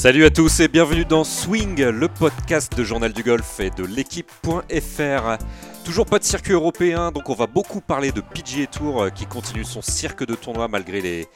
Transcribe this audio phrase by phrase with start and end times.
[0.00, 3.84] Salut à tous et bienvenue dans Swing, le podcast de Journal du Golf et de
[3.84, 5.36] l'équipe.fr.
[5.84, 9.26] Toujours pas de circuit européen, donc on va beaucoup parler de PGA Tour euh, qui
[9.26, 11.26] continue son cirque de tournois malgré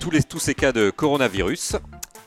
[0.00, 1.76] tous ces cas de coronavirus.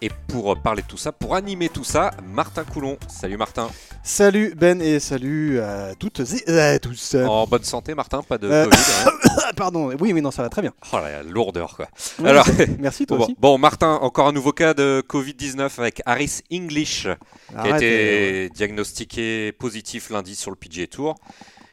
[0.02, 2.97] Et pour parler de tout ça, pour animer tout ça, Martin Coulon.
[3.07, 3.70] Salut Martin.
[4.04, 7.16] Salut Ben et salut à toutes et à tous.
[7.16, 8.78] En bonne santé Martin, pas de euh, Covid.
[9.05, 9.52] Hein.
[9.57, 10.71] Pardon, oui, oui, non, ça va très bien.
[10.93, 11.88] Oh la lourdeur quoi.
[12.24, 12.46] Alors,
[12.79, 13.36] merci toi bon, aussi.
[13.39, 17.07] Bon, Martin, encore un nouveau cas de Covid-19 avec Harris English
[17.50, 21.16] qui a été diagnostiqué positif lundi sur le PGA Tour.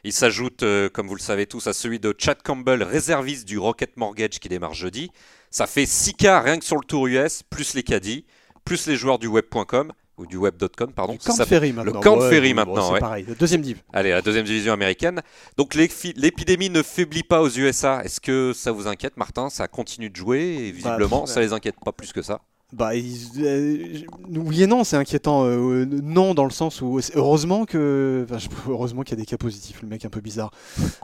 [0.03, 3.57] Il s'ajoute, euh, comme vous le savez tous, à celui de Chad Campbell, réserviste du
[3.57, 5.11] Rocket Mortgage qui démarre jeudi.
[5.51, 8.25] Ça fait 6 cas rien que sur le Tour US, plus les caddies,
[8.63, 11.13] plus les joueurs du web.com ou du web.com, pardon.
[11.13, 11.93] Le Camp Ferry maintenant.
[11.93, 13.81] Le Camp Ferry maintenant, pareil, le deuxième div.
[13.91, 15.21] Allez, la deuxième division américaine.
[15.57, 18.01] Donc l'épidémie ne faiblit pas aux USA.
[18.03, 19.49] Est-ce que ça vous inquiète, Martin?
[19.49, 22.41] Ça continue de jouer et visiblement, bah, ça les inquiète pas plus que ça?
[22.75, 25.45] Bah, euh, oui et non, c'est inquiétant.
[25.45, 28.27] Euh, non, dans le sens où heureusement que,
[28.69, 29.81] heureusement qu'il y a des cas positifs.
[29.81, 30.51] Le mec un peu bizarre.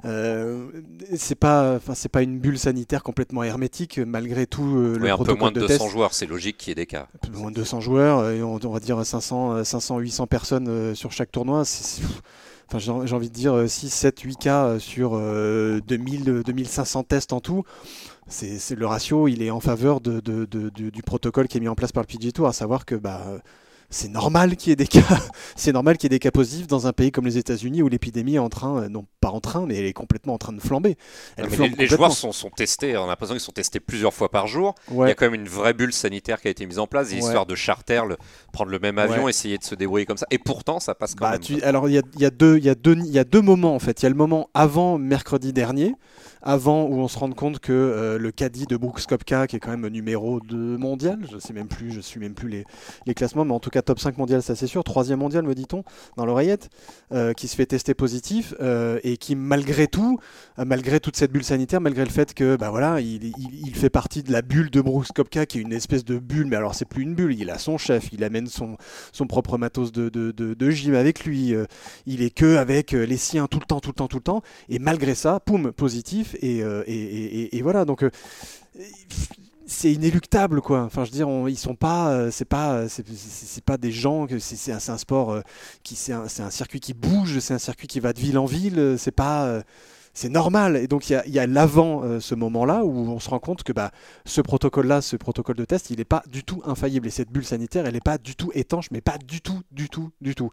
[0.04, 0.68] Euh,
[1.16, 4.76] c'est pas, enfin c'est pas une bulle sanitaire complètement hermétique malgré tout.
[4.76, 5.92] le oui, un peu moins de, 200 test.
[5.92, 7.08] joueurs, c'est logique qu'il y ait des cas.
[7.24, 10.94] Un peu moins de 200 joueurs, et on, on va dire 500, 500, 800 personnes
[10.94, 11.64] sur chaque tournoi.
[11.64, 12.02] C'est,
[12.74, 17.64] Enfin, j'ai envie de dire 6, 7, 8 cas sur 2000, 2500 tests en tout.
[18.42, 22.08] Le ratio, il est en faveur du protocole qui est mis en place par le
[22.08, 23.42] PGA Tour, à savoir que bah,
[23.92, 25.02] c'est normal qu'il y ait des cas,
[25.56, 27.90] c'est normal qu'il y ait des cas positifs dans un pays comme les États-Unis où
[27.90, 30.54] l'épidémie est en train, euh, non pas en train, mais elle est complètement en train
[30.54, 30.98] de flamber.
[31.78, 34.76] les, joueurs sont, sont, testés, on a l'impression qu'ils sont testés plusieurs fois par jour.
[34.90, 37.12] Il y a quand même une vraie bulle sanitaire qui a été mise en place,
[37.12, 38.18] histoire de charter, le,
[38.52, 40.26] prendre le même avion, essayer de se débrouiller comme ça.
[40.32, 41.42] Et pourtant, ça passe quand bah, même.
[41.42, 44.02] Tu, alors il y a, y a deux moments en fait.
[44.02, 45.96] Il y a le moment avant mercredi dernier
[46.42, 49.60] avant où on se rend compte que euh, le caddie de Brooks Kopka, qui est
[49.60, 52.50] quand même numéro 2 mondial, je sais même plus, je suis même plus
[53.06, 55.54] les, classements, mais en tout cas top 5 mondial, ça c'est sûr, troisième mondial me
[55.54, 55.84] dit-on,
[56.18, 56.70] dans l'oreillette,
[57.12, 60.20] euh, qui se fait tester positif euh, et qui malgré tout,
[60.58, 63.22] malgré toute cette bulle sanitaire, malgré le fait que bah voilà, il,
[63.74, 66.56] fait partie de la bulle de Brooks Kopka, qui est une espèce de bulle, mais
[66.56, 68.78] alors c'est plus une bulle, il a son chef, il amène son,
[69.28, 71.54] propre matos de, de gym avec lui,
[72.06, 74.42] il est que avec les siens tout le temps, tout le temps, tout le temps,
[74.70, 78.10] et malgré ça, poum, positif, euh, et, voilà, donc euh,
[79.66, 80.82] c'est inéluctable quoi.
[80.82, 84.40] Enfin, je veux dire, ils sont pas, euh, c'est pas, c'est pas des gens que
[84.40, 85.42] c'est un, sport
[85.84, 88.46] qui c'est un, un, circuit qui bouge, c'est un circuit qui va de ville en
[88.46, 88.96] ville.
[88.98, 89.64] C'est pas,
[90.14, 90.76] c'est normal.
[90.76, 93.92] Et donc il y a, l'avant ce moment-là où on se rend compte que bah,
[94.26, 97.08] ce protocole-là, ce protocole de test, il n'est pas du tout infaillible.
[97.08, 99.90] Et cette bulle sanitaire, elle n'est pas du tout étanche, mais pas du tout, du
[99.90, 100.50] tout, du tout.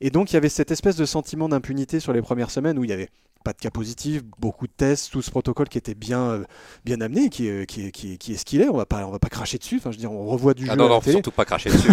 [0.00, 2.84] Et donc il y avait cette espèce de sentiment d'impunité sur les premières semaines où
[2.84, 3.10] il y avait
[3.42, 6.44] pas de cas positifs, beaucoup de tests, tout ce protocole qui était bien, euh,
[6.84, 8.68] bien amené, qui, est, qui, qui, qui est ce qu'il est.
[8.68, 9.76] On va pas, on va pas cracher dessus.
[9.76, 10.78] Enfin, je veux dire, on revoit du ah jeu.
[10.78, 11.12] Non, non, télé.
[11.12, 11.92] surtout pas cracher dessus.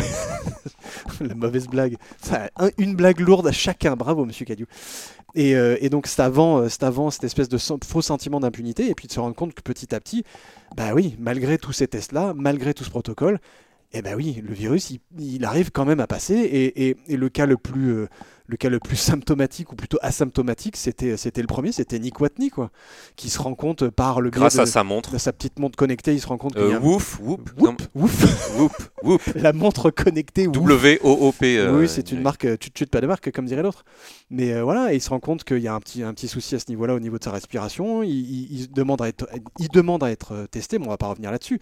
[1.22, 1.98] la mauvaise blague.
[2.22, 3.96] Ça, un, une blague lourde à chacun.
[3.96, 4.68] Bravo, Monsieur Cadieu.
[5.36, 8.96] Et, euh, et, donc c'est avant, c'est avant cette espèce de faux sentiment d'impunité, et
[8.96, 10.24] puis de se rendre compte que petit à petit,
[10.76, 13.40] bah oui, malgré tous ces tests-là, malgré tout ce protocole,
[13.92, 16.36] eh ben oui, le virus, il, il arrive quand même à passer.
[16.36, 18.08] Et, et, et le cas le plus, euh,
[18.46, 22.50] le cas le plus symptomatique ou plutôt asymptomatique, c'était, c'était le premier, c'était Nick Watney,
[22.50, 22.70] quoi,
[23.16, 25.76] qui se rend compte par le grâce à de, sa montre, de sa petite montre
[25.76, 26.82] connectée, il se rend compte qu'il euh, un...
[26.82, 28.72] whoop, whoop, whoop, whoop,
[29.04, 30.48] whoop, la montre connectée.
[30.48, 31.58] W O O P.
[31.58, 33.86] Euh, oui, c'est une marque, tu te pas de marque, comme dirait l'autre.
[34.30, 36.28] Mais euh, voilà, et il se rend compte qu'il y a un petit, un petit
[36.28, 38.04] souci à ce niveau-là, au niveau de sa respiration.
[38.04, 39.28] Il, il, il demande à être,
[39.60, 40.78] il demande à être testé.
[40.78, 41.60] Bon, on va pas revenir là-dessus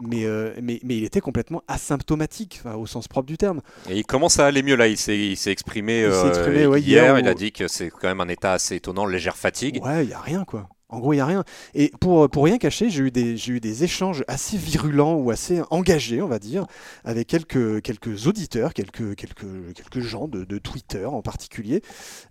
[0.00, 3.60] mais, euh, mais, mais, il était complètement asymptomatique, au sens propre du terme.
[3.88, 7.04] Et il commence à aller mieux là, il s'est exprimé, il euh, exprimé ouais, hier,
[7.04, 9.80] hier il a dit que c'est quand même un état assez étonnant, légère fatigue.
[9.84, 10.68] Ouais, il n'y a rien quoi.
[10.90, 11.44] En gros, il n'y a rien.
[11.74, 15.30] Et pour, pour rien cacher, j'ai eu, des, j'ai eu des échanges assez virulents ou
[15.30, 16.66] assez engagés, on va dire,
[17.04, 21.82] avec quelques, quelques auditeurs, quelques, quelques, quelques gens de, de Twitter en particulier,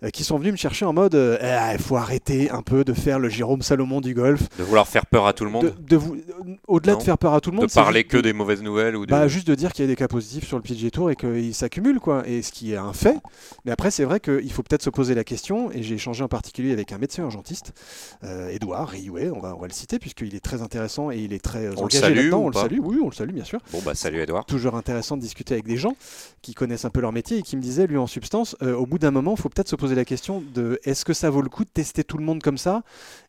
[0.02, 2.92] euh, qui sont venus me chercher en mode il euh, faut arrêter un peu de
[2.92, 4.42] faire le Jérôme Salomon du golf.
[4.58, 6.18] De vouloir faire peur à tout le monde de, de vous,
[6.70, 7.66] Au-delà de faire peur à tout le monde.
[7.66, 8.22] De parler que de...
[8.22, 9.10] des mauvaises nouvelles ou de...
[9.10, 11.16] bah, Juste de dire qu'il y a des cas positifs sur le PGA Tour et
[11.16, 12.22] qu'ils s'accumulent, quoi.
[12.26, 13.18] Et ce qui est un fait.
[13.64, 16.28] Mais après, c'est vrai qu'il faut peut-être se poser la question, et j'ai échangé en
[16.28, 17.72] particulier avec un médecin urgentiste.
[18.24, 21.32] Euh, Edouard Riouet, on va, on va le citer puisqu'il est très intéressant et il
[21.32, 22.40] est très on engagé là-dedans.
[22.44, 23.60] On le salue, oui, on le salue bien sûr.
[23.72, 24.44] Bon bah salut Edouard.
[24.46, 25.96] Toujours intéressant de discuter avec des gens
[26.42, 28.86] qui connaissent un peu leur métier et qui me disaient, lui en substance, euh, au
[28.86, 31.42] bout d'un moment, il faut peut-être se poser la question de est-ce que ça vaut
[31.42, 32.82] le coup de tester tout le monde comme ça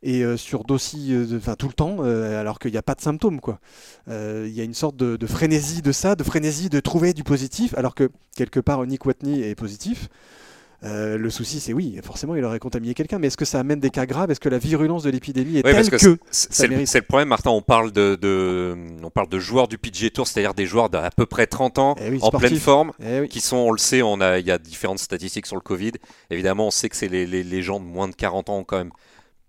[0.04, 3.02] et euh, sur dossier, enfin tout le temps, euh, alors qu'il n'y a pas de
[3.02, 3.60] symptômes quoi.
[4.08, 7.24] Il y a une sorte de, de, frénésie de ça, de frénésie de trouver du
[7.24, 10.10] positif, alors que quelque part Nick Watney est positif.
[10.84, 13.90] le souci, c'est oui, forcément, il aurait contaminé quelqu'un, mais est-ce que ça amène des
[13.90, 14.32] cas graves?
[14.32, 17.52] Est-ce que la virulence de l'épidémie est telle que, c'est le, problème, Martin.
[17.52, 21.26] On parle de, on parle de joueurs du PGA Tour, c'est-à-dire des joueurs d'à peu
[21.26, 24.40] près 30 ans, eh en pleine forme, eh qui sont, on le sait, on a,
[24.40, 25.94] il y a différentes statistiques sur le Covid.
[26.30, 28.64] Évidemment, on sait que c'est les, les, les gens de moins de 40 ans ont
[28.64, 28.92] quand même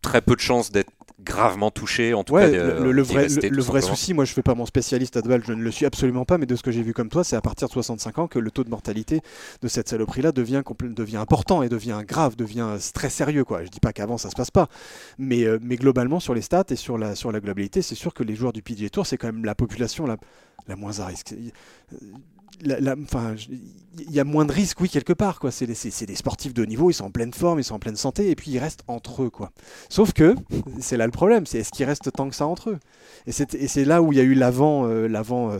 [0.02, 0.90] très peu de chances d'être
[1.20, 2.48] gravement touché, en tout cas.
[2.48, 5.62] Le, vrai, le, vrai souci, moi je fais pas mon spécialiste à balle, je ne
[5.62, 7.68] le suis absolument pas, mais de ce que j'ai vu comme toi, c'est à partir
[7.68, 9.20] de 65 ans que le taux de mortalité
[9.60, 13.44] de cette saloperie-là devient, devient important et devient grave, devient très sérieux.
[13.44, 13.64] Quoi.
[13.64, 14.68] Je dis pas qu'avant ça se passe pas,
[15.18, 18.14] mais, euh, mais globalement sur les stats et sur la, sur la globalité, c'est sûr
[18.14, 20.16] que les joueurs du PGA Tour, c'est quand même la population la,
[20.68, 21.34] la moins à risque
[22.60, 25.40] il y a moins de risques, oui, quelque part.
[25.40, 25.50] Quoi.
[25.50, 27.96] C'est, des sportifs de haut niveau, ils sont en pleine forme, ils sont en pleine
[27.96, 29.30] santé, et puis ils restent entre eux.
[29.30, 29.52] Quoi.
[29.88, 30.34] Sauf que,
[30.80, 32.78] c'est là le problème, c'est est-ce qu'ils restent tant que ça entre eux?
[33.26, 35.58] Et c'est, là où il y a eu l'avant, euh, l'avant euh,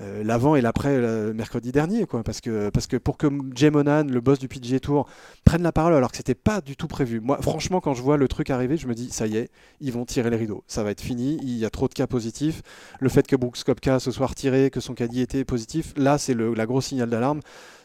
[0.00, 0.98] euh, l'avant et l'après
[1.32, 2.22] mercredi dernier, quoi.
[2.22, 5.08] Parce que, parce que pour que Jay Monan, le boss du PGA Tour,
[5.44, 7.20] prenne la parole alors que c'était pas du tout prévu.
[7.20, 9.50] Moi, franchement, quand je vois le truc arriver, je me dis, ça y est,
[9.80, 10.64] ils vont tirer les rideaux.
[10.66, 11.38] Ça va être fini.
[11.42, 12.62] Il y a trop de cas positifs.
[13.00, 16.34] Le fait que Brooks Kopka se soit retiré, que son caddie était positif, là, c'est
[16.34, 17.40] la grosse signal d'alarme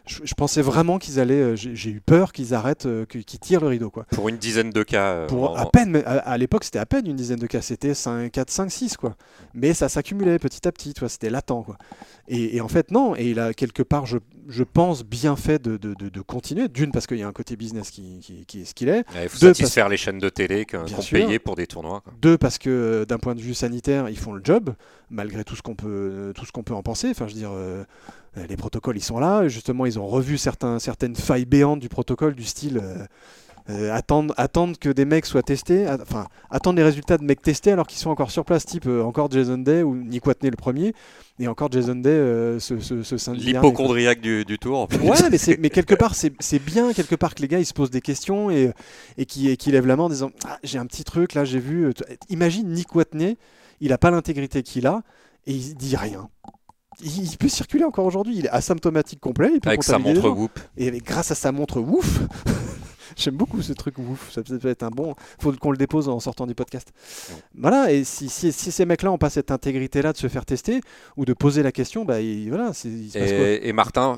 [0.05, 1.53] je, pensais vraiment qu'ils allaient.
[1.53, 3.89] Euh, j'ai eu peur qu'ils arrêtent, euh, qu'ils tirent le rideau.
[3.89, 4.05] Quoi.
[4.11, 5.13] Pour une dizaine de cas.
[5.13, 7.61] Euh, Pour à peine, mais à, l'époque, c'était à peine une dizaine de cas.
[7.61, 8.97] C'était 5, 4, 5, 6.
[8.97, 9.15] Quoi.
[9.53, 10.93] Mais ça s'accumulait petit à petit.
[11.07, 11.63] C'était latent.
[11.63, 11.77] Quoi.
[12.27, 13.15] Et, en fait, non.
[13.15, 14.17] Et il a quelque part, je,
[14.49, 16.67] je pense, bien fait de, de, de, continuer.
[16.67, 19.05] D'une, parce qu'il y a un côté business qui, qui, est ce qu'il est.
[19.21, 22.03] Il faut satisfaire les chaînes de télé qui ont payé pour des tournois.
[22.21, 24.73] Deux, parce que d'un point de vue sanitaire, ils font le job,
[25.09, 27.09] malgré tout ce qu'on peut, tout ce qu'on peut en penser.
[27.09, 27.51] Enfin, je veux dire.
[27.53, 27.85] Euh,
[28.35, 29.47] les protocoles, ils sont là.
[29.47, 33.05] Justement, ils ont revu certains, certaines failles béantes du protocole, du style euh,
[33.69, 37.71] euh, attendre, attendre que des mecs soient testés, enfin, attendre les résultats de mecs testés
[37.71, 40.93] alors qu'ils sont encore sur place, type encore Jason Day ou Nick Watney le premier,
[41.39, 44.89] et encore Jason Day ce, ce, ce L'hypochondriaque du, du, tour.
[45.01, 47.91] Ouais, mais, mais quelque part, c'est bien quelque part que les gars ils se posent
[47.91, 48.73] des questions et,
[49.17, 51.59] et qui, qui lèvent la main en disant ah, J'ai un petit truc là, j'ai
[51.59, 51.93] vu.
[52.29, 53.37] Imagine Nick Watney,
[53.79, 55.03] il n'a pas l'intégrité qu'il a
[55.47, 56.29] et il dit rien
[57.01, 58.35] il peut circuler encore aujourd'hui.
[58.37, 59.51] Il est asymptomatique complet.
[59.65, 60.59] avec sa montre Whoop.
[60.77, 62.21] Et grâce à sa montre Woof.
[63.15, 64.31] J'aime beaucoup ce truc Woof.
[64.31, 65.13] Ça peut être un bon.
[65.39, 66.91] faut qu'on le dépose en sortant du podcast.
[67.55, 67.91] Voilà.
[67.91, 70.81] Et si, si, ces mecs-là ont pas cette intégrité-là de se faire tester
[71.17, 72.17] ou de poser la question, bah
[72.47, 72.71] voilà.
[73.15, 74.17] et, et, Martin,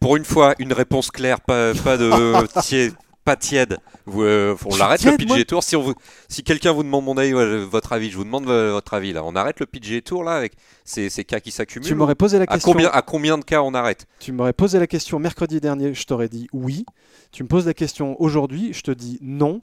[0.00, 2.10] pour une fois, une réponse claire, pas, pas de
[3.24, 3.78] pas tiède.
[4.06, 5.62] Vous, euh, on l'arrête le PGA Tour.
[5.62, 5.94] Si, on
[6.28, 9.24] si quelqu'un vous demande mon avis, votre avis, je vous demande votre avis là.
[9.24, 10.52] On arrête le PGA Tour là avec
[10.84, 11.88] ces, ces cas qui s'accumulent.
[11.88, 12.70] Tu m'aurais posé la question.
[12.70, 14.06] À combien, à combien de cas on arrête?
[14.20, 16.84] Tu m'aurais posé la question mercredi dernier, je t'aurais dit oui.
[17.32, 19.60] Tu me poses la question aujourd'hui, je te dis non,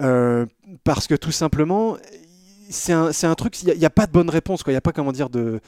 [0.00, 0.44] euh,
[0.82, 1.96] parce que tout simplement,
[2.68, 3.62] c'est un, un, truc.
[3.62, 4.62] Il n'y a, a, pas de bonne réponse.
[4.66, 5.60] Il n'y a pas comment dire de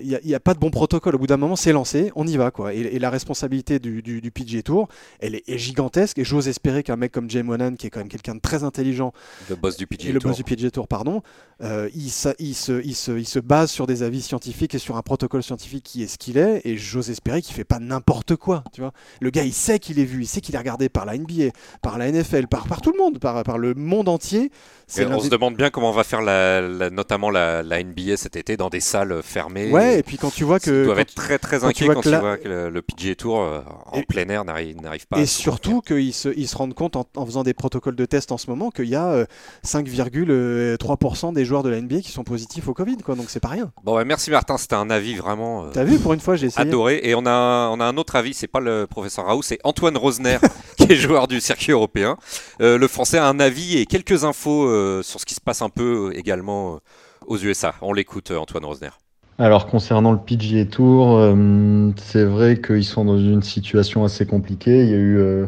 [0.00, 1.14] il n'y a, pas de bon protocole.
[1.14, 2.50] Au bout d'un moment, c'est lancé, on y va.
[2.50, 2.72] quoi.
[2.72, 4.88] Et, la responsabilité du, du, du, PGA Tour,
[5.20, 6.18] elle est, gigantesque.
[6.18, 8.64] Et j'ose espérer qu'un mec comme Jay Monan, qui est quand même quelqu'un de très
[8.64, 9.12] intelligent,
[9.50, 11.22] le boss du PGA et le boss du PGA Tour, pardon,
[11.62, 14.96] euh, il, il, se, il, se, il, se, base sur des avis scientifiques et sur
[14.96, 16.62] un protocole scientifique qui est ce qu'il est.
[16.64, 18.64] Et j'ose espérer qu'il fait pas n'importe quoi.
[18.72, 21.04] Tu vois le gars, il sait qu'il est vu, il sait qu'il est regardé par
[21.04, 21.50] la NBA,
[21.82, 24.50] par la NFL, par, par tout le monde, par, par le monde entier.
[24.98, 28.56] on se demande bien comment on va faire la, notamment la, la NBA cet été
[28.56, 29.73] dans des salles fermées.
[29.74, 30.70] Ouais, et puis quand tu vois que.
[30.70, 34.02] Ils doivent être très très inquiets quand, tu vois que, le, PGA Tour euh, en
[34.02, 35.18] plein air n'arrive pas.
[35.18, 38.38] Et surtout qu'ils se, ils se rendent compte en, faisant des protocoles de test en
[38.38, 39.24] ce moment qu'il y a
[39.64, 43.14] 5,3% euh, des joueurs de la NBA qui sont positifs au Covid, quoi.
[43.14, 43.72] Donc c'est pas rien.
[43.82, 45.64] Bon, merci Martin, c'était un avis vraiment.
[45.64, 46.66] Euh, T'as vu, pour une fois, j'ai essayé.
[46.66, 47.00] Adoré.
[47.02, 49.96] Et on a, on a un autre avis, c'est pas le professeur Raoult, c'est Antoine
[49.96, 50.38] Rosner,
[50.76, 52.16] qui est joueur du circuit européen.
[52.60, 54.68] le français a un avis et quelques infos
[55.02, 56.80] sur ce qui se passe un peu également
[57.26, 57.74] aux USA.
[57.80, 58.90] On l'écoute, Antoine Rosner.
[59.38, 64.84] Alors concernant le PGA Tour, euh, c'est vrai qu'ils sont dans une situation assez compliquée.
[64.84, 65.46] Il y a eu, euh,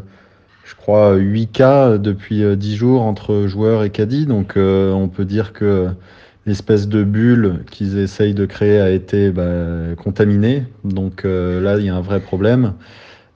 [0.65, 4.27] je crois, 8 cas depuis 10 euh, jours entre joueurs et caddies.
[4.27, 5.89] Donc on peut dire que
[6.47, 10.65] l'espèce de bulle qu'ils essayent de créer a été bah, contaminée.
[10.83, 12.75] Donc là, il y a un vrai problème.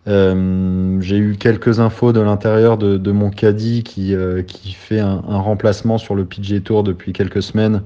[0.06, 4.16] J'ai eu quelques infos de l'intérieur de, mon caddie qui,
[4.48, 7.82] qui fait un, un, remplacement sur le PGA Tour depuis quelques semaines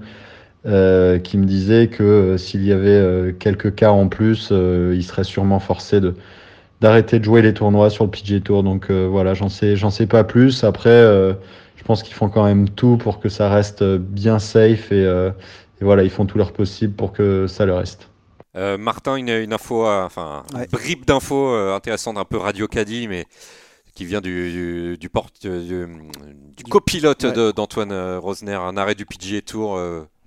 [0.67, 5.05] euh, qui me disait que euh, s'il y avait euh, quelques cas en plus, il
[5.05, 6.15] serait sûrement forcé de
[6.81, 8.63] d'arrêter de jouer les tournois sur le PGA Tour.
[8.63, 10.65] Donc voilà, j'en sais, j'en sais pas plus.
[10.65, 11.01] Après,
[11.77, 15.85] je pense qu'ils font quand même tout pour que ça reste bien safe et, et,
[15.85, 18.11] voilà, ils font tout leur possible pour que ça le reste.
[18.55, 20.67] Martin, une, une info, enfin, ouais.
[20.71, 23.25] bribe d'infos intéressante, un peu radio caddie, mais
[23.95, 25.87] qui vient du, du, porte, du,
[26.57, 29.79] du copilote d'Antoine Rosner, un arrêt du PGA Tour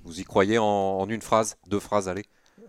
[0.08, 2.24] vous y croyez en, une phrase, deux phrases, allez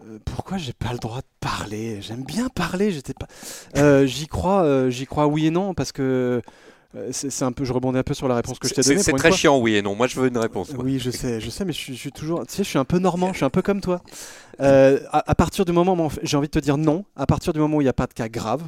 [0.04, 2.02] euh, Pourquoi j'ai pas le droit de parler?
[2.02, 2.90] J'aime bien parler.
[2.90, 3.28] J'étais pas.
[3.76, 4.64] Euh, j'y crois.
[4.64, 6.42] Euh, j'y crois oui et non parce que.
[6.96, 9.02] Euh, c'est un peu, je rebondis un peu sur la réponse que je t'ai donnée.
[9.02, 9.94] C'est très chiant, oui et non.
[9.94, 10.70] Moi, je veux une réponse.
[10.78, 12.98] Oui, je sais, je sais, mais je, suis toujours, tu sais, je suis un peu
[12.98, 14.00] normand, je suis un peu comme toi.
[14.58, 17.60] à, à, partir du moment où j'ai envie de te dire non, à partir du
[17.60, 18.62] moment où il n'y a pas de cas grave,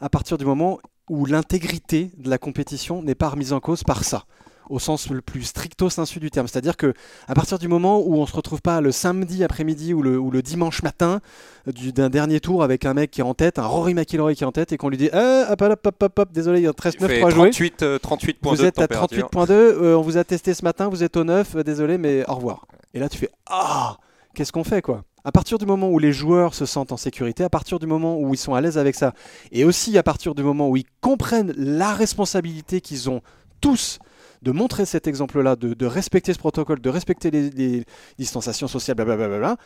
[0.00, 0.80] à partir du moment
[1.10, 4.24] où l'intégrité de la compétition n'est pas remise en cause par ça
[4.70, 6.48] au sens le plus stricto sensu du terme.
[6.48, 6.94] C'est-à-dire que
[7.28, 10.30] à partir du moment où on se retrouve pas le samedi après-midi ou le, ou
[10.30, 11.20] le, dimanche matin
[11.66, 14.46] d'un dernier tour avec un mec qui est en tête, un Rory McIlroy qui est
[14.46, 16.72] en tête et qu'on lui dit eh, hop, hop, hop, hop, désolé, il y a
[16.72, 17.50] 13-9 pour jouer.
[17.50, 21.02] 38, euh, 38 vous êtes à 38.2, euh, on vous a testé ce matin, vous
[21.02, 22.66] êtes au 9, euh, désolé, mais au revoir.
[22.94, 23.96] Et là tu fais ah,
[24.34, 25.02] qu'est-ce qu'on fait quoi?
[25.24, 28.16] À partir du moment où les joueurs se sentent en sécurité, à partir du moment
[28.16, 29.12] où ils sont à l'aise avec ça,
[29.50, 33.22] et aussi à partir du moment où ils comprennent la responsabilité qu'ils ont
[33.60, 33.98] tous
[34.46, 37.84] de montrer cet exemple-là, de, respecter ce protocole, de respecter les,
[38.16, 39.56] distanciations sociales, blablabla,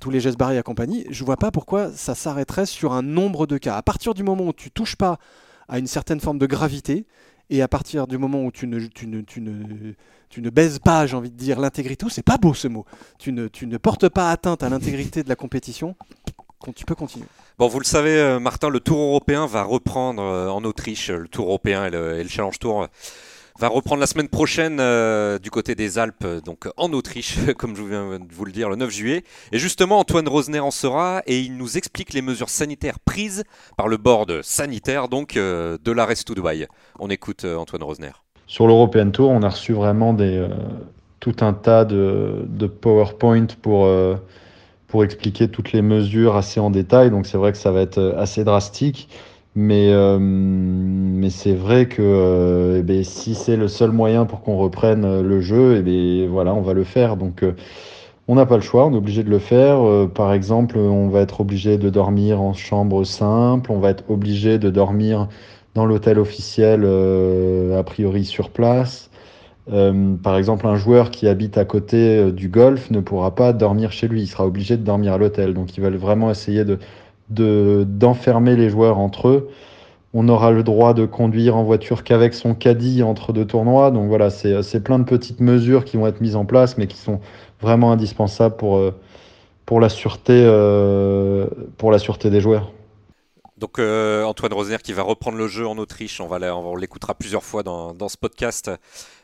[0.00, 3.46] tous les gestes barrières et compagnie, je vois pas pourquoi ça s'arrêterait sur un nombre
[3.46, 3.76] de cas.
[3.76, 5.18] À partir du moment où tu touches pas
[5.68, 7.04] à une certaine forme de gravité,
[7.50, 11.60] et à partir du moment où tu ne, tu baises pas, j'ai envie de dire,
[11.60, 12.86] l'intégrité, c'est pas beau ce mot,
[13.18, 15.96] tu ne, tu ne portes pas atteinte à l'intégrité de la compétition,
[16.74, 17.26] tu peux continuer.
[17.58, 21.28] Bon, vous le savez, euh, Martin, le Tour européen va reprendre euh, en Autriche, le
[21.28, 22.88] Tour européen et le Challenge Tour
[23.60, 27.82] va reprendre la semaine prochaine euh, du côté des Alpes, donc en Autriche, comme je
[27.82, 29.22] viens de vous le dire, le 9 juillet.
[29.52, 33.44] Et justement, Antoine Rosner en sera et il nous explique les mesures sanitaires prises
[33.76, 36.66] par le board sanitaire donc euh, de la to Dubaï.
[36.98, 38.12] On écoute euh, Antoine Rosner.
[38.46, 40.16] Sur l'European Tour, on a reçu vraiment
[41.20, 43.88] tout un tas de, de PowerPoint pour
[44.88, 47.10] pour expliquer toutes les mesures assez en détail.
[47.10, 49.08] Donc c'est vrai que ça va être assez drastique.
[49.60, 54.40] Mais, euh, mais c'est vrai que euh, eh ben, si c'est le seul moyen pour
[54.40, 57.18] qu'on reprenne euh, le jeu, eh ben, voilà, on va le faire.
[57.18, 57.44] Donc
[58.26, 60.08] on n'a pas le choix, on est obligé de le faire.
[60.14, 64.58] par exemple, on va être obligé de dormir en chambre simple, on va être obligé
[64.58, 65.28] de dormir
[65.74, 66.84] dans l'hôtel officiel,
[67.76, 69.10] a priori sur place.
[70.22, 74.08] par exemple, un joueur qui habite à côté du golf ne pourra pas dormir chez
[74.08, 75.54] lui, il sera obligé de dormir à l'hôtel.
[75.54, 76.78] Donc ils veulent vraiment essayer de,
[77.30, 79.48] d'enfermer les joueurs entre eux.
[80.12, 83.92] On aura le droit de conduire en voiture qu'avec son caddie entre deux tournois.
[83.92, 86.96] Donc voilà, c'est plein de petites mesures qui vont être mises en place, mais qui
[86.96, 87.20] sont
[87.60, 88.92] vraiment indispensables pour, euh,
[89.66, 91.46] pour, la, sûreté, euh,
[91.78, 92.72] pour la sûreté des joueurs.
[93.56, 97.14] Donc euh, Antoine Rosner qui va reprendre le jeu en Autriche, on va on l'écoutera
[97.14, 98.70] plusieurs fois dans, dans ce podcast.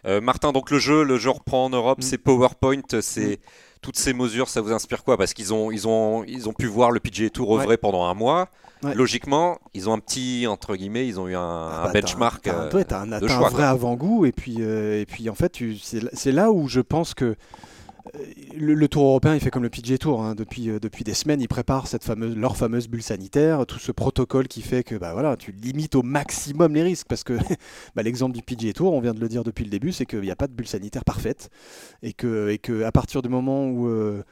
[0.04, 2.02] Martin, donc le jeu, le jeu reprend en Europe, mm.
[2.02, 3.40] c'est PowerPoint, c'est
[3.86, 5.16] toutes ces mesures, ça vous inspire quoi?
[5.16, 8.14] Parce qu'ils ont, ils ont, ils ont pu voir le PGA Tour œuvrer pendant un
[8.14, 8.48] mois.
[8.82, 12.48] Logiquement, ils ont un petit entre guillemets, ils ont eu un, ah bah, benchmark.
[12.48, 15.60] As un, as un, vrai avant-goût et puis euh, et puis en fait,
[16.12, 17.36] c'est là où je pense que
[18.56, 20.22] le, Tour européen, il fait comme le PGA Tour.
[20.22, 20.34] Hein.
[20.34, 23.92] Depuis, euh, depuis des semaines, ils préparent cette fameuse, leur fameuse bulle sanitaire, tout ce
[23.92, 27.06] protocole qui fait que bah, voilà, tu limites au maximum les risques.
[27.08, 27.34] Parce que
[27.94, 30.20] bah, l'exemple du PGA Tour, on vient de le dire depuis le début, c'est qu'il
[30.20, 31.50] n'y a pas de bulle sanitaire parfaite.
[32.02, 33.88] Et que, et que à partir du moment où.
[33.88, 34.22] Euh,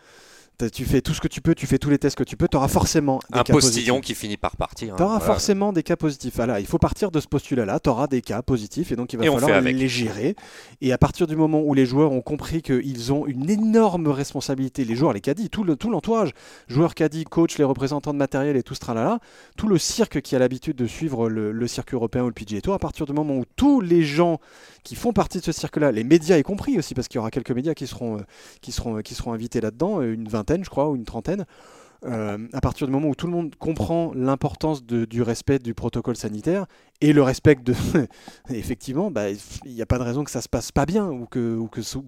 [0.73, 2.49] tu fais tout ce que tu peux, tu fais tous les tests que tu peux,
[2.49, 4.95] tu auras forcément des un postillon qui finit par partir.
[4.95, 4.97] Hein.
[4.97, 6.37] Tu auras forcément des cas positifs.
[6.37, 9.19] Voilà, il faut partir de ce postulat-là, tu auras des cas positifs et donc il
[9.19, 10.37] va falloir les gérer.
[10.81, 14.85] Et à partir du moment où les joueurs ont compris qu'ils ont une énorme responsabilité,
[14.85, 16.31] les joueurs, les caddies, tout l'entourage,
[16.69, 19.19] le, joueurs caddies, coach, les représentants de matériel et tout ce tralala,
[19.57, 22.61] tout le cirque qui a l'habitude de suivre le, le circuit européen ou le PGA
[22.61, 24.39] Tour, à partir du moment où tous les gens
[24.85, 27.31] qui font partie de ce cirque-là, les médias y compris aussi, parce qu'il y aura
[27.31, 28.23] quelques médias qui seront, euh,
[28.61, 31.45] qui seront, qui seront invités là-dedans, euh, une vingtaine je crois, ou une trentaine.
[32.07, 36.17] Euh, à partir du moment où tout le monde comprend l'importance du respect du protocole
[36.17, 36.67] sanitaire
[37.01, 37.75] et le respect de
[38.51, 41.25] effectivement bah, il n'y a pas de raison que ça se passe pas bien ou
[41.25, 41.57] que,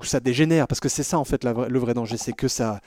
[0.02, 2.80] ça dégénère parce que c'est ça en fait le vrai danger c'est que ça,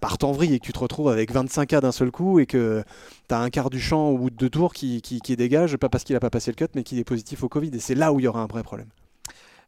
[0.00, 2.46] parte en vrille et que tu te retrouves avec 25 cas d'un seul coup et
[2.46, 2.82] que
[3.28, 5.02] tu as un quart du champ au bout de deux tours qui,
[5.36, 7.70] dégage pas parce qu'il n'a pas passé le cut mais qui est positif au Covid
[7.74, 8.88] et c'est là où il y aura un vrai problème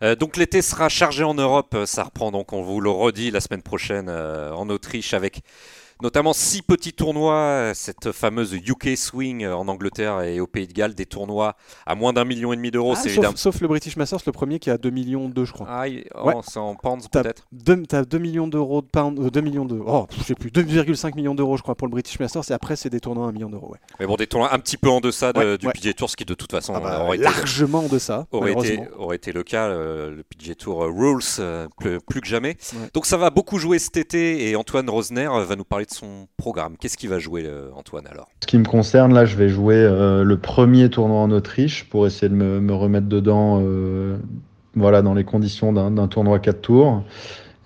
[0.02, 3.40] euh, donc l'été sera chargé en Europe, ça reprend donc on vous le redit la
[3.40, 5.43] semaine prochaine euh, en Autriche avec
[6.02, 10.95] notamment six petits tournois, cette fameuse UK Swing en Angleterre et au Pays de Galles,
[10.95, 12.95] des tournois à moins d'un million et demi d'euros.
[12.97, 15.67] Ah, sauf, sauf, le British Masters, le premier qui a 2 millions de, je crois.
[15.69, 17.47] Ah, oh, c'est en pounds peut-être.
[17.64, 20.50] Tu as 2 millions d'euros de pounds, 2 euh, millions de, oh, je sais plus,
[20.50, 22.50] 2,5 millions d'euros, je crois, pour le British Masters.
[22.50, 23.73] Et après, c'est des tournois à 1 million d'euros.
[23.73, 23.78] Ouais.
[24.00, 26.35] Mais bon, des tournois un petit peu en deçà du PGA Tour, ce qui de
[26.35, 28.26] toute façon ah bah, aurait largement de ça.
[28.33, 29.69] Aurait été, aurait été le cas.
[29.69, 31.23] Euh, le PGA Tour euh, rules
[32.07, 32.57] plus, que jamais.
[32.95, 36.76] Donc ça va beaucoup jouer cet été et Antoine Rosner va nous parler son programme.
[36.78, 38.28] Qu'est-ce qui va jouer, euh, Antoine, alors?
[38.40, 42.07] Ce qui me concerne, là, je vais jouer euh, le premier tournoi en Autriche pour
[42.07, 44.16] essayer de me, remettre dedans euh,
[44.75, 47.02] voilà, dans les conditions d'un tournoi 4 tours.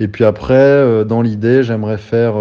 [0.00, 2.35] Et puis après, dans l'idée, j'aimerais faire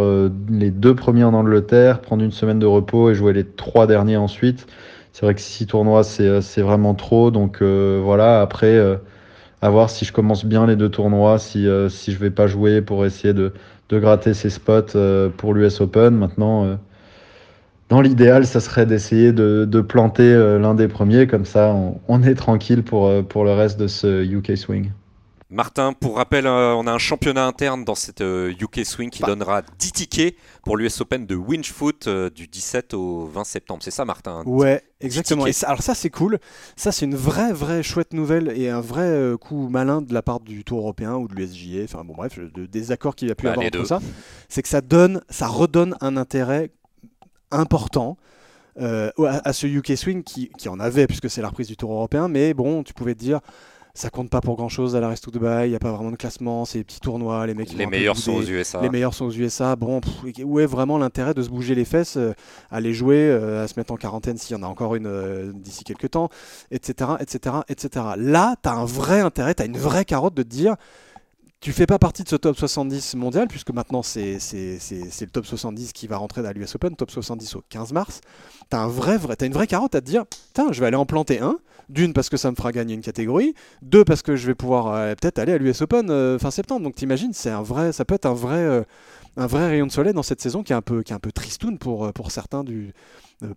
[0.50, 4.18] les deux premiers en Angleterre, prendre une semaine de repos et jouer les trois derniers
[4.18, 4.66] ensuite.
[5.14, 7.30] C'est vrai que six tournois, c'est vraiment trop.
[7.30, 8.80] Donc voilà, après,
[9.62, 12.82] à voir si je commence bien les deux tournois, si, si je vais pas jouer
[12.82, 13.54] pour essayer de,
[13.90, 14.98] de gratter ces spots
[15.38, 16.16] pour l'US Open.
[16.16, 16.78] Maintenant,
[17.92, 21.76] dans l'idéal, ça serait d'essayer de, planter euh, l'un des premiers, comme ça
[22.08, 24.92] on, est tranquille pour, euh, pour le reste de ce UK Swing.
[25.52, 29.28] Martin, pour rappel, euh, on a un championnat interne dans cette UK Swing qui bah.
[29.28, 33.84] donnera 10 tickets pour l'US Open de Winchfoot du 17 au 20 septembre.
[33.84, 35.46] C'est ça, Martin Ouais, exactement.
[35.64, 36.40] alors ça, c'est cool.
[36.76, 40.40] Ça, c'est une vraie, vraie chouette nouvelle et un vrai coup malin de la part
[40.40, 41.84] du Tour européen ou de l'USGA.
[41.84, 44.00] Enfin bon, bref, des accords qu'il y a pu bah, avoir entre ça.
[44.48, 46.72] C'est que ça donne, ça redonne un intérêt
[47.52, 48.18] important.
[48.80, 49.12] Euh,
[49.44, 52.54] à, ce UK Swing qui, en avait puisque c'est la reprise du Tour européen mais
[52.54, 53.42] bon tu pouvais te dire
[53.94, 56.12] ça compte pas pour grand chose à la Resto Dubaï, il n'y a pas vraiment
[56.12, 58.82] de classement, c'est des petits tournois, les mecs les meilleurs sont aux USA.
[58.82, 59.76] Les meilleurs sont aux USA.
[59.76, 60.02] Bon,
[60.44, 62.34] où est vraiment l'intérêt de se bouger les fesses, euh,
[62.70, 65.54] à aller jouer, euh, à se mettre en quarantaine s'il y en a encore une
[65.56, 66.30] d'ici quelques temps,
[66.72, 68.06] etc., etc., etc.
[68.18, 70.76] Là, tu as un vrai intérêt, tu as une vraie carotte de te dire
[71.62, 75.94] tu fais pas partie de ce top 70 mondial, puisque maintenant c'est le top 70
[75.94, 78.22] qui va rentrer dans l'US Open, top 70 au 15 mars.
[78.72, 80.26] Tu un vrai, vrai, une vraie carotte à te dire,
[80.72, 81.60] je vais aller en planter un.
[81.88, 83.54] D'une, parce que ça me fera gagner une catégorie.
[83.82, 86.84] Deux, parce que je vais pouvoir euh, peut-être aller à l'US Open euh, fin septembre.
[86.84, 87.62] Donc t'imagines, ça
[88.08, 88.84] peut être un vrai, euh,
[89.36, 91.20] un vrai rayon de soleil dans cette saison qui est un peu, qui est un
[91.20, 92.94] peu tristoun pour, pour certains du,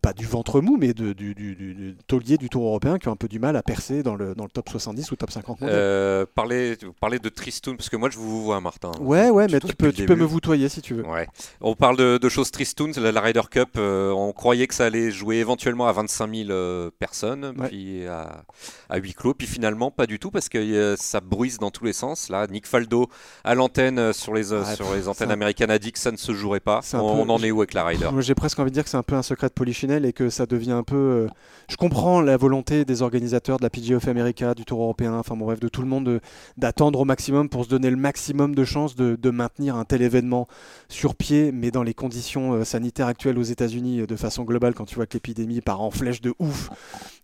[0.00, 3.12] pas du ventre mou, mais de, du, du, du, taulier du Tour européen qui ont
[3.12, 5.62] un peu du mal à percer dans le, dans le top 70 ou top 50
[5.62, 8.92] euh, parler, parler de Tristoun, parce que moi je vous vois, Martin.
[9.00, 11.06] Ouais, ouais, mais tu peux, tu peux me voutoyer si tu veux.
[11.06, 11.28] Ouais.
[11.60, 14.86] On parle de, de choses Tristoun, la, la Ryder Cup, euh, on croyait que ça
[14.86, 18.44] allait jouer éventuellement à 25 000 euh, personnes, puis à,
[18.88, 21.92] à 8 clos, puis finalement pas du tout, parce que ça bruise dans tous les
[21.92, 22.30] sens.
[22.30, 23.08] Là, Nick Faldo
[23.44, 26.60] à l'antenne sur les, sur les antennes américaines a dit que ça ne se jouerait
[26.60, 26.80] pas.
[26.94, 28.08] On, en est où avec la Ryder?
[28.20, 30.30] J'ai presque envie de dire que c'est un peu un secret de police et que
[30.30, 30.96] ça devient un peu.
[30.96, 31.28] Euh,
[31.68, 35.36] je comprends la volonté des organisateurs de la PGA of America, du Tour européen, enfin
[35.36, 36.20] bon bref, de tout le monde
[36.56, 40.46] d'attendre au maximum pour se donner le maximum de chances de, maintenir un tel événement
[40.88, 44.74] sur pied, mais dans les conditions euh, sanitaires actuelles aux États-Unis, euh, de façon globale,
[44.74, 46.70] quand tu vois que l'épidémie part en flèche de ouf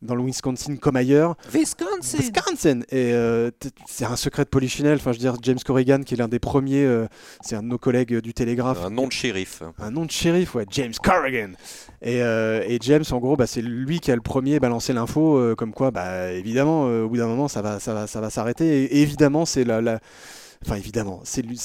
[0.03, 1.37] dans le Wisconsin comme ailleurs.
[1.53, 2.19] Wisconsin.
[2.19, 2.81] Wisconsin.
[2.91, 3.13] Et
[3.87, 4.97] c'est un secret de polichinelle.
[4.97, 6.89] Enfin, je veux dire, James Corrigan, qui est l'un des premiers,
[7.43, 8.85] c'est un de nos collègues du Télégraphe.
[8.85, 9.63] Un nom de shérif.
[9.79, 11.53] Un nom de shérif, ouais, James Corrigan.
[12.03, 15.37] Et, euh, et, James, en gros, bah, c'est lui qui a le premier balancé l'info,
[15.37, 18.21] euh, comme quoi, bah, évidemment, euh, au bout d'un moment, ça va, ça va, ça
[18.21, 18.85] va s'arrêter.
[18.85, 20.01] Et, évidemment, c'est la, la,
[20.67, 21.57] Enfin, évidemment, c'est une,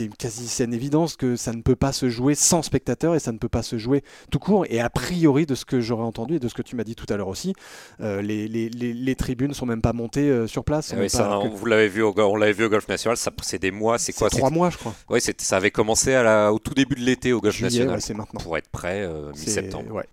[0.00, 3.32] une quasi saine évidence que ça ne peut pas se jouer sans spectateurs et ça
[3.32, 4.64] ne peut pas se jouer tout court.
[4.70, 6.94] Et a priori, de ce que j'aurais entendu et de ce que tu m'as dit
[6.94, 7.52] tout à l'heure aussi,
[8.00, 10.94] euh, les, les, les, les, tribunes sont même pas montées euh, sur place.
[10.96, 13.98] Oui, ça, Vous l'avez vu, au, on l'avait vu au Golf National, c'est des mois,
[13.98, 14.94] c'est quoi Trois mois, je crois.
[15.10, 18.00] Oui, ça avait commencé à la, au tout début de l'été au Golf National.
[18.00, 18.40] c'est maintenant.
[18.40, 19.92] Pour être prêt euh, mi-septembre.
[19.92, 20.06] Ouais.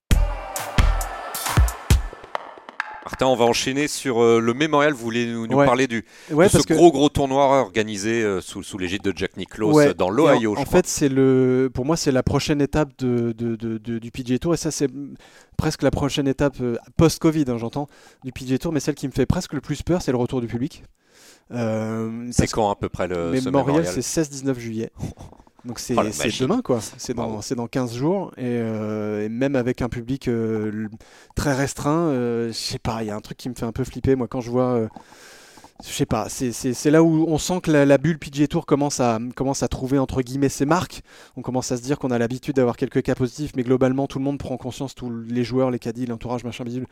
[3.10, 4.94] Martin, on va enchaîner sur euh, le mémorial.
[4.94, 9.02] Vous voulez nous, parler du, de ce gros gros tournoi organisé euh, sous, sous l'égide
[9.02, 10.56] de Jack Nicklaus dans l'Ohio.
[10.56, 14.54] En, en fait, c'est le, pour moi, c'est la prochaine étape de, du PGA Tour
[14.54, 14.92] et ça, c'est
[15.58, 17.88] presque la prochaine étape euh, post-Covid, hein, j'entends,
[18.24, 18.74] du PGA Tour.
[18.74, 20.84] Mais celle qui me fait presque le plus peur, c'est le retour du public.
[21.50, 24.92] c'est quand à peu près le mémorial C'est 16-19 juillet.
[25.66, 26.04] Donc c'est oh,
[26.40, 30.88] demain quoi, c'est dans, dans 15 jours euh, et, même avec un public euh,
[31.36, 33.74] très restreint, euh, je sais pas, il y a un truc qui me fait un
[33.74, 34.88] peu flipper moi quand je vois
[35.82, 39.18] je sais pas, c'est là où on sent que la, bulle PGA Tour commence à,
[39.36, 41.02] commence à trouver entre guillemets ses marques.
[41.38, 44.20] On commence à se dire qu'on a l'habitude d'avoir quelques cas positifs, mais globalement tout
[44.20, 46.86] le monde prend conscience, tous les joueurs, les caddies, l'entourage machin visible,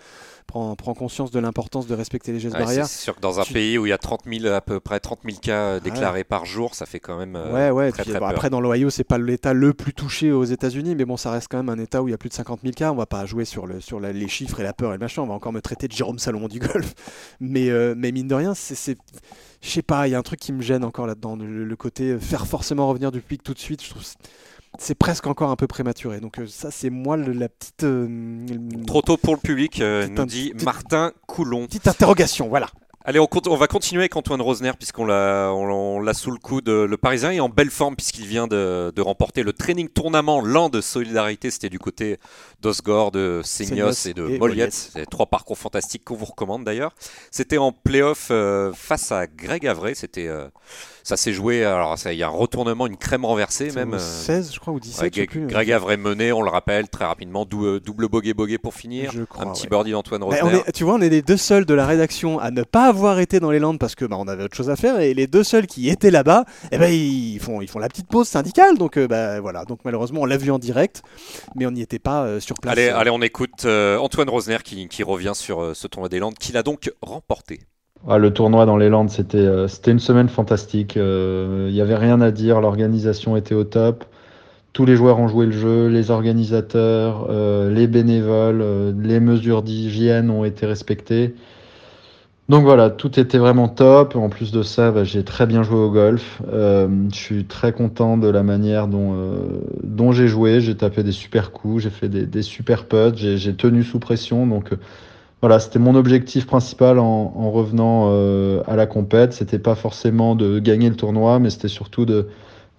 [0.47, 2.87] prend, prend conscience de l'importance de respecter les gestes barrières.
[2.87, 5.01] C'est sûr que dans un pays où il y a 30 000, à peu près
[5.01, 7.35] 30 000 cas euh, déclarés par jour, ça fait quand même.
[7.35, 7.91] Euh, ouais, ouais.
[7.91, 11.31] Très, après, dans l'Ohio, c'est pas l'État le plus touché aux États-Unis, mais bon, ça
[11.31, 12.93] reste quand même un État où il y a plus de 50 000 cas.
[12.93, 15.23] On va pas jouer sur, le, sur les chiffres et la peur et le machin.
[15.23, 16.93] On va encore me traiter de Jérôme Salomon du golf.
[17.41, 18.76] Mais, euh, mais mine de rien, c'est
[19.61, 22.11] je sais pas, il y a un truc qui me gêne encore là-dedans, le, côté
[22.11, 24.03] euh, faire forcément revenir du public tout de suite, je trouve
[24.79, 26.19] c'est presque encore un peu prématuré.
[26.19, 27.83] Donc euh, ça, c'est moi la petite...
[27.83, 28.45] Euh,
[28.85, 31.65] Trop tôt pour le public, nous dit Martin Coulon.
[31.65, 32.69] Petite interrogation, voilà.
[33.09, 36.67] Allez, on, on, va continuer avec Antoine Rosner puisqu'on l'a, on, l'a sous le coude.
[36.67, 40.67] Le Parisien est en belle forme puisqu'il vient de, de remporter le training tournament Land
[40.67, 41.49] de solidarité.
[41.49, 42.19] C'était du côté
[42.61, 44.73] d'Osgore, de Seignos et de Moliette.
[44.73, 46.93] C'est trois parcours fantastiques qu'on vous recommande d'ailleurs.
[47.31, 49.95] C'était en playoff euh, face à Greg Avray.
[49.95, 50.49] C'était euh,
[51.07, 53.97] ça s'est joué, alors il y a un retournement, une crème renversée même.
[53.97, 58.09] 16 euh, je crois ou 17 Greg, Avray mené, on le rappelle très rapidement, double
[58.09, 59.13] bogey bogey pour finir.
[59.39, 60.63] un petit birdie d'Antoine Rosner.
[60.73, 63.39] tu vois, on est les deux seuls de la rédaction à ne pas avoir été
[63.39, 65.45] dans les Landes parce que bah, on avait autre chose à faire et les deux
[65.45, 66.43] seuls qui étaient là-bas,
[66.73, 68.77] eh ben ils font ils font la petite pause syndicale.
[68.77, 69.63] Donc bah, voilà.
[69.63, 71.03] Donc malheureusement on l'a vu en direct,
[71.55, 72.73] mais on n'y était pas sur place.
[72.73, 76.57] Allez, allez, on écoute Antoine Rosner qui, qui revient sur ce tournoi des Landes qu'il
[76.57, 77.61] a donc remporté.
[78.05, 80.95] Ah, le tournoi dans les Landes, c'était euh, une semaine fantastique.
[80.95, 84.05] Il euh, n'y avait rien à dire, l'organisation était au top.
[84.73, 90.29] Tous les joueurs ont joué le jeu, les organisateurs, euh, les bénévoles, les mesures d'hygiène
[90.29, 91.33] ont été respectées.
[92.47, 94.15] Donc voilà, tout était vraiment top.
[94.15, 96.41] En plus de ça, bah, j'ai très bien joué au golf.
[96.49, 100.61] je suis très content de la manière dont, j'ai joué.
[100.61, 104.47] J'ai tapé des super coups, j'ai fait des, des super putts, j'ai tenu sous pression.
[104.47, 104.71] Donc
[105.41, 109.33] voilà, c'était mon objectif principal en, revenant euh, à la compète.
[109.33, 112.27] C'était pas forcément de gagner le tournoi, mais c'était surtout de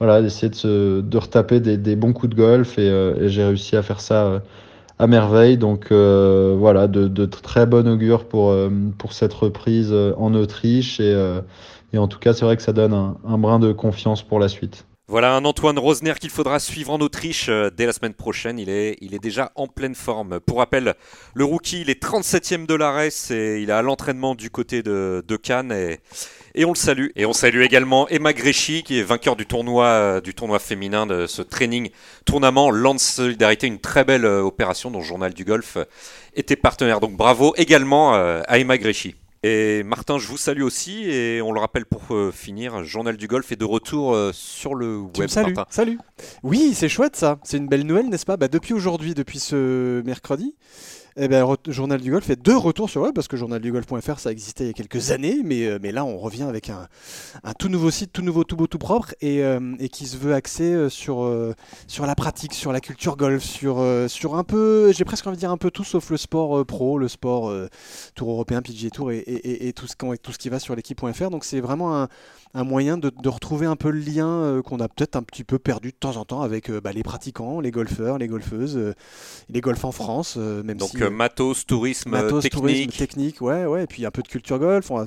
[0.01, 3.83] voilà d'essayer de, de retaper des, bons coups de golf euh, et, j'ai réussi à
[3.83, 4.41] faire ça euh,
[4.99, 5.57] à merveille.
[5.57, 8.53] Donc voilà, de, très bon augure pour
[9.13, 11.41] cette reprise en Autriche et,
[11.93, 14.49] et en tout cas c'est vrai que ça donne un brin de confiance pour la
[14.49, 14.85] suite.
[15.11, 18.59] Voilà un Antoine Rosner qu'il faudra suivre en Autriche euh, dès la semaine prochaine.
[18.59, 20.39] Il est, il est déjà en pleine forme.
[20.39, 20.95] Pour rappel,
[21.33, 25.25] le rookie, il est 37e de l'ARES et il est à l'entraînement du côté de,
[25.43, 25.73] Cannes.
[25.73, 26.01] Et,
[26.55, 27.07] et, on le salue.
[27.17, 31.07] Et on salue également Emma Gréchy, qui est vainqueur du tournoi, euh, du tournoi féminin
[31.07, 31.89] de ce training
[32.27, 33.67] tournament Lance Solidarité.
[33.67, 35.79] Une très belle euh, opération dont Journal du Golf
[36.37, 37.01] était partenaire.
[37.01, 39.15] Donc bravo également à Emma Gréchy.
[39.45, 43.29] Et Martin, je vous salue aussi et on le rappelle pour euh, finir, Journal du
[43.29, 45.29] Golf est de retour euh, sur le web.
[45.29, 45.99] Salut, salut.
[46.43, 47.39] Oui, c'est chouette ça.
[47.45, 48.37] C'est une belle nouvelle, n'est-ce pas?
[48.37, 50.57] Bah, Depuis aujourd'hui, depuis ce mercredi,
[51.17, 54.65] eh ben, Journal du Golf fait deux retours sur web parce que journaldugolf.fr ça existait
[54.65, 56.89] il y a quelques années, mais, euh, mais là on revient avec un,
[57.43, 60.17] un, tout nouveau site, tout nouveau, tout beau, tout propre et, euh, et qui se
[60.17, 61.29] veut axer euh, sur,
[61.87, 65.41] sur la pratique, sur la culture golf, sur, sur un peu, j'ai presque envie de
[65.41, 67.53] dire un peu tout sauf le sport pro, le sport
[68.15, 71.31] Tour européen, PGA Tour et, et, et, tout, ce, tout ce qui va sur l'équipe.fr.
[71.31, 72.09] Donc c'est vraiment un,
[72.55, 75.59] un moyen de, de, retrouver un peu le lien qu'on a peut-être un petit peu
[75.59, 78.95] perdu de temps en temps avec bah, les pratiquants, les golfeurs, les golfeuses,
[79.49, 82.61] les golfs en France, même Donc, si matos, tourisme, matos, technique.
[82.61, 84.91] Tourisme, technique, ouais, ouais, et puis un peu de culture golf.
[84.91, 85.07] On a,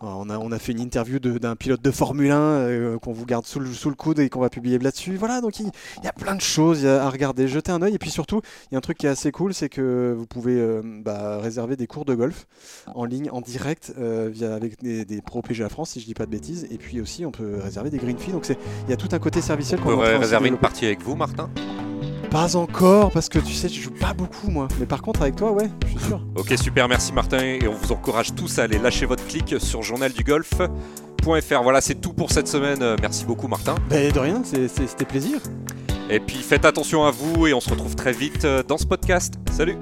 [0.00, 3.26] on a, on a fait une interview d'un pilote de Formule 1 euh, qu'on vous
[3.26, 5.16] garde sous le, sous le coude et qu'on va publier là-dessus.
[5.16, 5.70] Voilà, donc il,
[6.02, 7.94] y a plein de choses à regarder, jeter un oeil.
[7.94, 10.26] Et puis surtout, il y a un truc qui est assez cool, c'est que vous
[10.26, 12.46] pouvez euh, bah, réserver des cours de golf
[12.94, 16.14] en ligne, en direct, euh, via, avec des, des pros PGA France, si je dis
[16.14, 16.63] pas de bêtises.
[16.70, 18.32] Et puis aussi, on peut réserver des green fees.
[18.32, 18.56] Donc il
[18.90, 19.80] y a tout un côté serviciel.
[19.84, 21.50] On peut réserver une partie avec vous, Martin?
[22.30, 24.66] Pas encore, parce que tu sais, je joue pas beaucoup moi.
[24.80, 26.20] Mais par contre, avec toi, ouais, je suis sûr.
[26.34, 27.38] Ok, super, merci Martin.
[27.38, 31.62] Et on vous encourage tous à aller lâcher votre clic sur journaldugolf.fr.
[31.62, 32.96] Voilà, c'est tout pour cette semaine.
[33.00, 33.76] Merci beaucoup, Martin.
[33.88, 35.38] Ben, de rien, c'était plaisir.
[36.10, 39.34] Et puis faites attention à vous et on se retrouve très vite dans ce podcast.
[39.52, 39.76] Salut